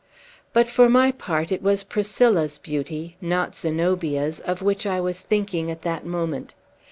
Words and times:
But, 0.51 0.67
for 0.67 0.89
my 0.89 1.11
part, 1.11 1.51
it 1.51 1.61
was 1.61 1.83
Priscilla's 1.83 2.57
beauty, 2.57 3.17
not 3.21 3.55
Zenobia's, 3.55 4.39
of 4.39 4.63
which 4.63 4.87
I 4.87 4.99
was 4.99 5.19
thinking 5.19 5.69
at 5.69 5.83
that 5.83 6.07
moment. 6.07 6.55